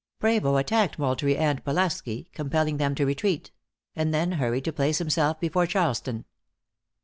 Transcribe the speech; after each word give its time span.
Prevost 0.19 0.59
attacked 0.59 0.97
Moultrie 0.97 1.37
and 1.37 1.63
Pulaski, 1.63 2.27
compelling 2.33 2.77
them 2.77 2.95
to 2.95 3.05
retreat; 3.05 3.51
and 3.95 4.11
then 4.11 4.31
hurried 4.31 4.65
to 4.65 4.73
place 4.73 4.97
himself 4.97 5.39
before 5.39 5.67
Charleston. 5.67 6.25